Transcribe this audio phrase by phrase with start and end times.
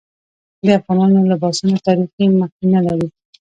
[0.65, 3.07] د افغانانو لباسونه تاریخي مخینه لري.